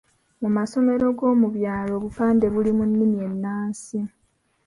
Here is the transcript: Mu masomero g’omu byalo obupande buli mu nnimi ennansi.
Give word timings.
Mu 0.41 0.49
masomero 0.57 1.05
g’omu 1.17 1.47
byalo 1.55 1.91
obupande 1.99 2.45
buli 2.53 2.71
mu 2.77 2.83
nnimi 2.89 3.17
ennansi. 3.29 3.99